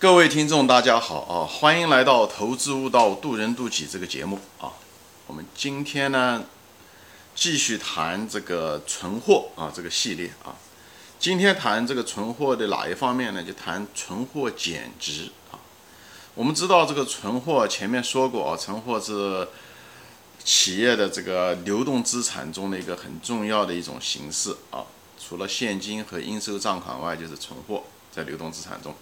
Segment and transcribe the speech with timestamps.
[0.00, 1.42] 各位听众，大家好啊！
[1.44, 4.70] 欢迎来到《投资悟道，渡人渡己》这个节目啊。
[5.26, 6.44] 我们今天呢，
[7.34, 10.54] 继续谈这个存货啊这个系列啊。
[11.18, 13.42] 今天谈这个存货的哪一方面呢？
[13.42, 15.58] 就谈存货减值啊。
[16.36, 19.48] 我们知道这个存货前面说过啊，存货是
[20.44, 24.86] 企业的这个流动资产中的一个很重要的一种形式啊。
[25.18, 28.94] 除了现金和应收账款外，就是存货在流动资产中。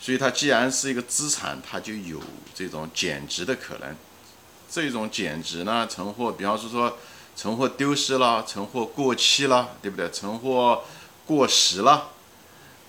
[0.00, 2.20] 所以它既然是一个资产，它就有
[2.54, 3.96] 这种减值的可能。
[4.70, 6.98] 这种减值呢，存货，比方说说
[7.36, 10.10] 存货丢失了，存货过期了，对不对？
[10.10, 10.82] 存货
[11.24, 12.10] 过时了，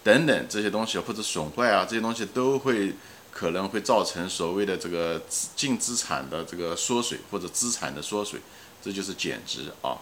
[0.04, 2.96] 等等这些东西或者损坏啊，这些东西都会
[3.32, 5.22] 可能会造成所谓的这个
[5.56, 8.42] 净资产的这个缩水或者资产的缩水，
[8.84, 10.00] 这就是减值啊。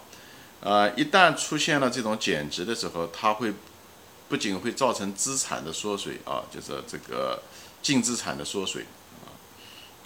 [0.62, 3.54] 呃，一旦出现了这种减值的时候，它会。
[4.30, 7.40] 不仅会造成资产的缩水啊，就是这个
[7.81, 8.84] 净资产的缩水
[9.23, 9.30] 啊，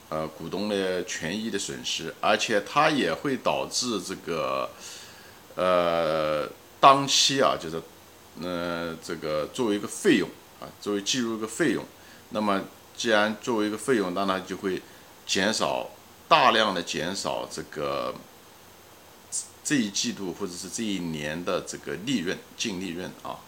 [0.10, 4.70] 呃，股东的权益的损失，而且它也会导致这个
[5.56, 7.82] 呃当期啊，就是
[8.42, 11.86] 呃这个作为一个费用啊，作为计入一个费用，
[12.32, 12.62] 那么
[12.98, 14.82] 既然作为一个费用，那它就会
[15.26, 15.90] 减少
[16.28, 18.14] 大量的减少这个
[19.64, 23.40] 这一季度或者是这一年的这个利润净利润啊。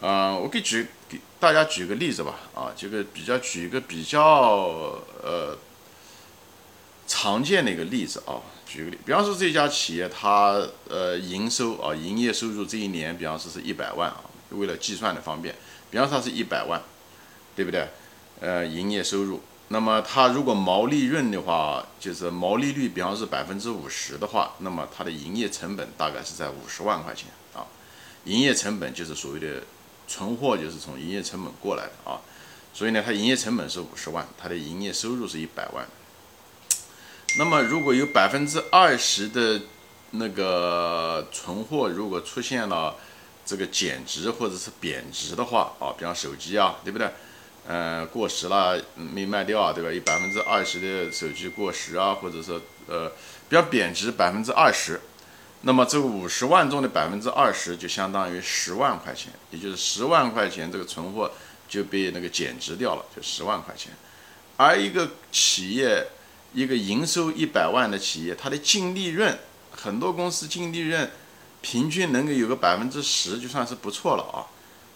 [0.00, 2.36] 啊，我给举给大家举个例子吧。
[2.54, 5.58] 啊，这个比较举一个比较呃
[7.08, 8.38] 常见的一个例子啊。
[8.64, 15.54] 举个例，比方说这家企业它呃营收啊营业收入这一年，比方说是一百万啊，为了计算的方便，
[15.90, 16.80] 比方说它是一百万，
[17.56, 17.88] 对不对？
[18.40, 27.66] 呃，营业收入，那么它如果毛利润的话，就是毛利率，比方是百分之五十的话，那么它的营业成本大概是在五十万块钱啊。
[28.26, 29.62] 营业成本就是所谓的。
[30.08, 32.18] 存货就是从营业成本过来的啊，
[32.72, 35.86] 所以呢，它营业成本是五十万，它的营业收入是一百万。
[37.36, 39.60] 那么如果有百分之二十的
[40.12, 42.96] 那个存货如果出现了
[43.44, 47.06] 这个减值或者是贬值的话啊，比方手机啊，对不对？
[47.66, 49.92] 呃，过时了没卖掉啊，对吧？
[49.92, 53.10] 有百分之二十的手机过时啊，或者说呃
[53.46, 54.98] 比较贬值百分之二十。
[55.62, 61.30] 那么这五十万中的百分之二十就相当于十万块钱，也就是十万块钱这个存货
[61.68, 63.92] 就被那个减值掉了，就十万块钱。
[64.56, 66.06] 而一个企业，
[66.54, 69.36] 一个营收一百万的企业，它的净利润，
[69.72, 71.10] 很多公司净利润
[71.60, 74.46] 平均能够有个百分之十，就算是不错了啊。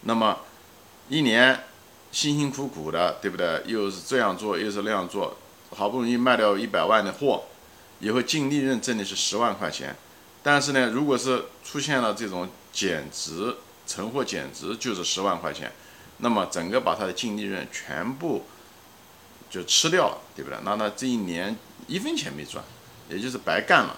[0.02, 0.38] 那么
[1.08, 1.64] 一年
[2.12, 3.62] 辛辛苦苦的，对不对？
[3.66, 5.36] 又是这样做，又是那样做，
[5.70, 7.44] 好不容易卖掉一百万的货，
[7.98, 9.96] 以后净利润挣的是十万块钱。
[10.42, 15.72] 但是呢，如果是出现了这种减值，存货减值就是十万块钱，
[16.18, 18.44] 那么整个把它的净利润全部
[19.48, 20.58] 就吃掉了，对不对？
[20.64, 22.64] 那那这一年一分钱没赚，
[23.08, 23.96] 也就是白干了。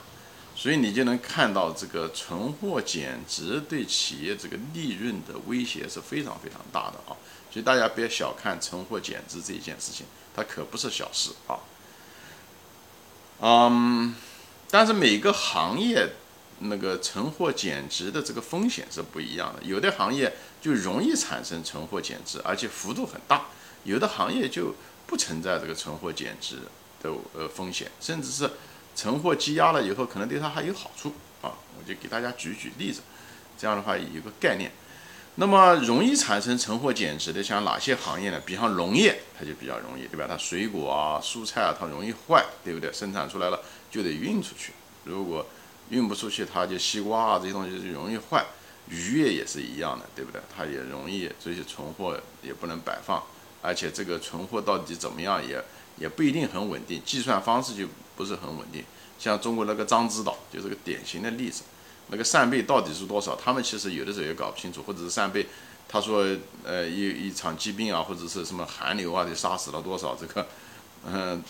[0.56, 7.16] 所以你就能看到这个存货减值对企业这个利润的威胁是非常非常大的啊！
[7.50, 10.06] 所以大家别小看存货减值这一件事情，
[10.37, 11.59] 它可不是小事啊。
[13.41, 14.15] 嗯，
[14.71, 16.12] 但是每个行业。
[16.66, 23.47] 那个存货减值的这个风险是不一样的，有的行业就容易产生存货减值，而且幅度很大；
[23.84, 24.75] 有的行业就
[25.06, 26.56] 不存在这个存货减值
[27.02, 28.50] 的呃风险，甚至是
[28.94, 31.52] 存货积压了以后，可能对它还有好处啊。
[31.76, 33.02] 我就给大家举举例子，
[33.58, 34.70] 这样的话有个概念。
[35.36, 38.41] 那么容易产生存货减值的像哪些行业呢？
[38.46, 40.26] 比方农业，它就比较容易，对吧？
[40.28, 42.92] 它水果啊、蔬菜啊，它容易坏，对不对？
[42.92, 43.60] 生产出来了
[43.91, 45.44] 就得运出去，如果
[45.90, 48.44] 运不出去，它就西瓜啊这些东西就容易坏，
[48.88, 50.40] 渔业也是一样的，对不对？
[50.54, 53.22] 它也容易这些存货也不能摆放，
[53.62, 55.62] 而且这个存货到底怎么样也
[55.98, 57.86] 也不一定很稳定，计算方式就
[58.16, 58.84] 不是很稳定。
[59.18, 61.62] 像中国那个獐子岛就是个典型的例子，
[62.08, 63.36] 那个扇贝到底是多少？
[63.36, 65.46] 他们其实有的时候也搞不清楚，或者是扇贝，
[65.88, 66.26] 他说
[66.64, 70.46] 呃一一场疾病啊，或者是什么寒流啊，就杀死了多少这个，
[71.06, 71.42] 嗯，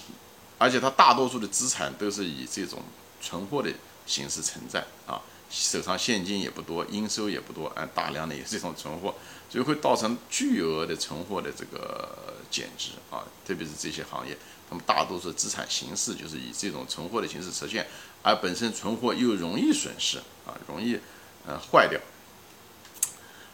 [0.58, 2.82] 而且他大多数的资产都是以这种
[3.20, 3.70] 存货的。
[4.06, 5.20] 形式存在啊，
[5.50, 9.14] 手上现金也不多，应收也不多，啊，大量的也是一种存货，
[9.48, 14.36] 所以会造成巨额的存货的这个减值啊，特别是这些行业，
[14.68, 17.86] 他们大多数资产形式就是以这种存货的形式实现，
[18.22, 20.98] 而本身存货又容易损失啊，容易
[21.46, 22.00] 呃坏掉。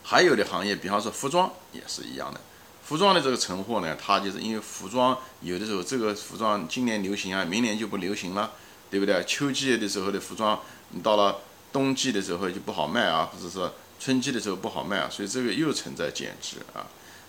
[0.02, 2.40] 还有的行业，比方说服装也是一样的，
[2.82, 8.50] 服装的这个存货呢，它就是因为服装有的时候这个服装今年流行啊，明年就不流行了。
[8.90, 9.22] 对不对？
[9.24, 10.60] 秋季的时候的服装，
[10.90, 11.38] 你到了
[11.72, 16.86] 冬季的时候就不好卖啊，或者说春季的时候不好卖啊，所以这个又存在减值啊。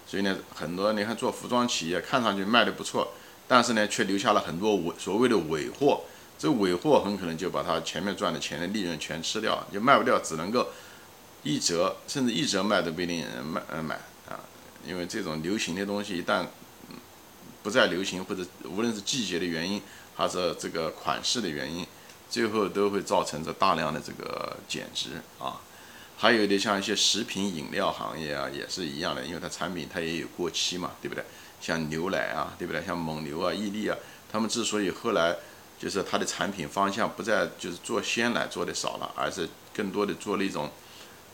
[0.07, 3.13] 所以呢，很多你看做服装企业看上去卖的不错，
[3.47, 6.01] 但是呢，却留下了很多尾所谓的尾货。
[6.37, 10.67] 这尾货很可能就把它前面赚的钱的利润全吃掉，就卖不掉，只能够
[11.43, 13.93] 一折，甚至一折卖都不一定人买呃买
[14.27, 14.39] 啊。
[14.83, 16.47] 因为这种流行的东西一旦
[17.61, 19.79] 不再流行，或者无论是季节的原因，
[20.21, 21.83] 它是这个款式的原因，
[22.29, 25.59] 最后都会造成这大量的这个减值啊。
[26.15, 31.25] 还有的像一些食品饮料行业啊，也是一样的，因为它产品它也有过期嘛，对不对？
[31.59, 32.85] 像牛奶啊，对不对？
[32.85, 33.97] 像蒙牛啊、伊利啊，
[34.31, 35.35] 他们之所以后来
[35.79, 40.69] 就是它的产品方向不再就是做鲜奶做的少了，而是更多的做了一种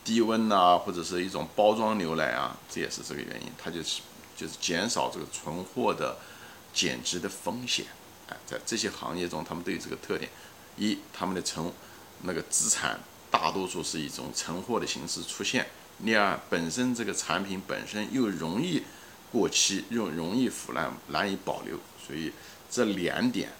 [0.06, 4.00] 低温啊，或者是一种包装牛奶啊，这也是这个原因，它就是
[4.38, 6.16] 就是减少这个存货的
[6.74, 7.86] 减值的风险。
[8.48, 10.32] 在这些行业中，他们都有这个特点：
[10.78, 11.72] 一，他们的存
[12.24, 13.00] 那个资产。
[13.30, 15.68] 大多数是一种存货的形式出现。
[16.04, 18.82] 第二，本身这个产品本身又容易
[19.34, 21.78] 过期，又容易腐烂，难以保留。
[22.04, 22.32] 所以
[22.72, 23.52] 这两点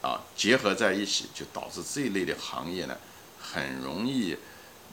[0.00, 2.96] 啊结合在一起，就导致这一类的行业呢，
[3.38, 4.34] 很容易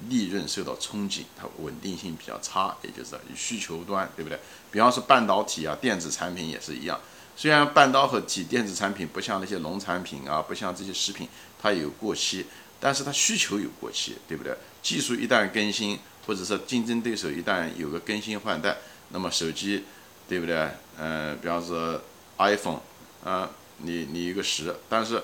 [0.09, 2.75] 利润受到冲击，它稳定性比较差。
[2.83, 4.37] 也就是需求端，对不对？
[4.69, 6.99] 比方说半导体啊，电子产品也是一样。
[7.41, 11.27] 虽然半导体电子产品不像那些农产品啊，不像这些食品，
[11.59, 12.45] 它有过期。
[12.79, 14.55] 但是它需求有过期，对不对？
[14.83, 15.97] 技术一旦更新，
[16.27, 18.77] 或者说竞争对手一旦有个更新换代，
[19.09, 19.83] 那么手机，
[20.29, 20.69] 对不对？
[20.99, 21.99] 嗯，比方说
[22.37, 22.79] iPhone，
[23.23, 25.19] 啊，你你一个十，但是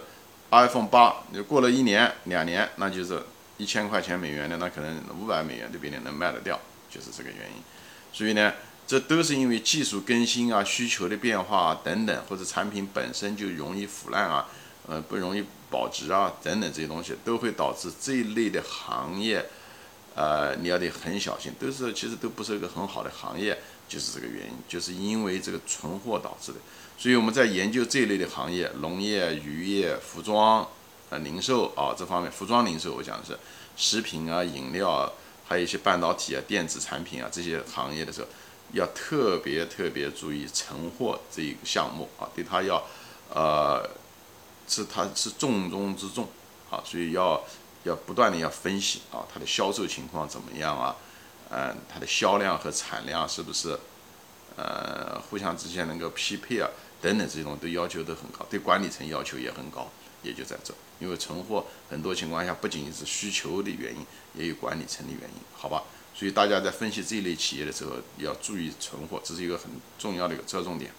[0.49, 3.21] iPhone 八，你过了一年两年，那就是
[3.57, 6.59] 一千块钱美元的，那可能五百美元都不一定能卖得掉，
[6.89, 7.61] 就是这个原因。
[8.11, 8.51] 所以呢，
[8.87, 14.47] 这都是因为技术更新啊、需求的变化啊等等，或者产品本身就容易腐烂啊。
[14.89, 19.45] 呃，不容易保值啊，等等这些东西都会导致这一类的行业，
[20.15, 26.59] 呃，你要得很小心，都是其实都不是一个很好的行业，就是这个原因，就是因为这个存货导致的。
[26.97, 30.65] 所以我们在研究这一类的行业，农业、渔业、服装、
[31.09, 33.37] 呃零售啊这方面，服装零售我讲的是
[33.75, 35.11] 食品啊、饮料，
[35.45, 38.27] 还有一些半导体啊、电子产品啊这些行业的时候，
[38.73, 42.83] 要特别特别注意存货这一个项目啊，对它要
[43.29, 43.89] 呃。
[44.69, 46.27] 是它是重中之重，
[46.69, 47.41] 啊，所以要
[47.85, 50.93] 要不断的要分析啊，它的销售情况怎么样啊？
[51.49, 53.79] 嗯，它的销量和产量是不是
[54.57, 56.69] 呃互相之间能够匹配啊？
[57.01, 59.89] 等等这种都要求都很高，对管理层要求也很高，
[60.21, 65.81] 也就在这，因为存货很多情况下不仅仅是需求的原因，也有管理层的原因，好吧？
[66.17, 69.69] 所以大家在分析这一类企业的时候要注意存货，这是一个很
[69.99, 70.89] 重要的一个侧重点。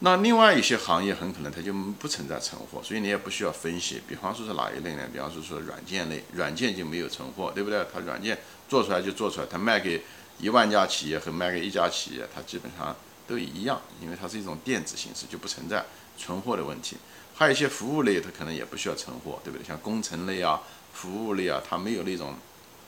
[0.00, 4.02] 那另外一些行业很可能它就不存在存货，所以你也不需要分析。
[4.08, 5.08] 比方说是哪一类呢？
[5.12, 7.86] 比方说说软件类，软件就没有存货，对不对？
[7.94, 8.36] 它软件
[8.68, 10.02] 做出来就做出来，它卖给
[10.40, 12.96] 一万家企业和卖给一家企业，它基本上
[13.28, 15.84] 都一样，因为它是一种电子形式，就不存在
[16.18, 16.96] 存货的问题。
[17.36, 19.64] 还有一些服务类，它可能也不需要存货，对不对？
[19.64, 20.60] 像工程类啊、
[20.92, 22.34] 服务类啊，它没有那种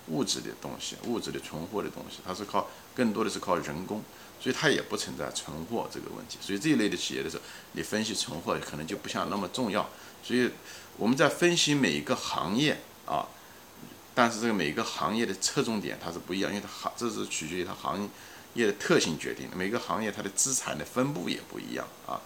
[0.09, 4.03] 物质的东西、物质的存货的东西，它是靠更多的是靠人工。
[4.41, 7.43] 所以它也不存在存货这个问题，所以这一类的企业的时候，
[7.73, 9.89] 你分析存货可能就不像那么重要。
[10.23, 10.51] 所以
[10.99, 13.27] 我们在分析每一个行业啊，
[14.15, 18.07] 但是这个每个行业的侧重点它是不一样，因为它行这是取决于它行
[18.53, 19.57] 业的特性决定的。
[19.57, 22.21] 每个行业它的资产的分布也不一样啊。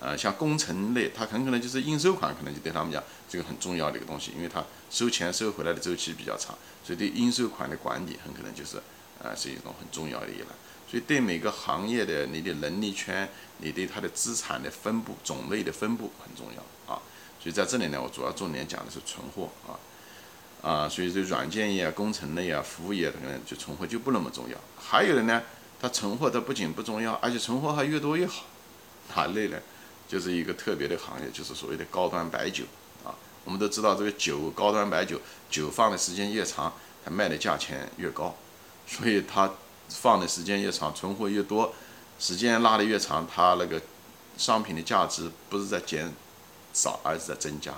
[0.00, 8.76] 呃，像工程类，它很可能就是应收款，可能就对他们讲这个很重要的一个东西，因为它收钱收回来的周期比较长，所以对应收款的管理很可能就是
[9.22, 10.48] 呃是一种很重要的一栏。
[10.90, 13.28] 所以，对每个行业的你的能力圈，
[13.58, 17.02] 你对它的资产的分布、种类的分布很重要啊。
[17.42, 19.76] 所以在这里呢，我主要重点讲的是存货啊
[20.62, 20.88] 啊。
[20.88, 24.56] 所以这软件业、工程类啊、服务业可能就存货就不那么重要。
[24.80, 25.42] 还有的呢，
[25.78, 28.44] 它存货它不仅不重要，而且存货还越多越好。
[29.14, 29.58] 哪类呢？
[30.08, 32.64] 就是一个特别的行业，就是所谓的高端白酒
[33.04, 33.14] 啊。
[33.44, 36.72] 我们都知道，这个酒高端白酒，酒放的时间越长，
[37.04, 38.34] 它卖的价钱越高，
[38.86, 39.48] 所以它。
[39.90, 41.72] 放的时间越长，存货越多，
[42.20, 43.80] 时间拉得越长，它那个
[44.36, 46.12] 商品的价值不是在减
[46.74, 47.72] 少，而是在增加。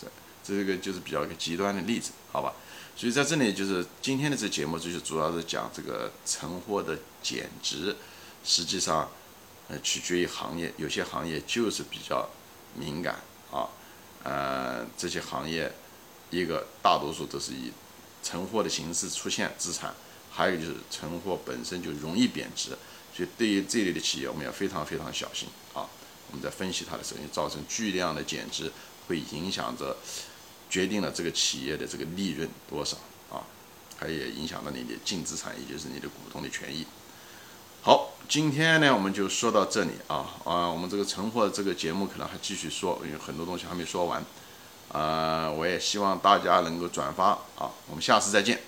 [0.00, 0.06] 这
[0.44, 2.52] 这个就是比较一个极端的例子，好吧？
[2.94, 7.96] 所以在这里就是今天的这节目，就是主要是讲这个存货的减值，
[8.44, 9.10] 实际上
[9.68, 12.28] 呃取决于行业，有些行业就是比较
[12.74, 13.16] 敏感
[13.52, 13.68] 啊，
[14.24, 15.72] 呃这些行业
[16.30, 17.72] 一个大多数都是以
[18.22, 19.94] 存货的形式出现资产。
[20.30, 22.68] 还有就是存货本身就容易贬值，
[23.12, 25.88] 所以对于这类的企业，我们要非常非常小心啊！
[26.30, 28.70] 我们在分析它的时候，造成巨量的减值，
[29.08, 29.96] 会影响着
[30.70, 32.96] 决定了这个企业的这个利润多少
[33.32, 33.42] 啊，
[33.98, 36.86] 它也影响到你的净资产，也就是你的股东的权益。
[37.80, 44.22] 好，今天呢我们就说到这里啊啊，我们这个存货这个节目可能还继续说，因为很多东西还没说完。
[44.92, 48.58] 啊，我也希望大家能够转发啊，我们下次再见。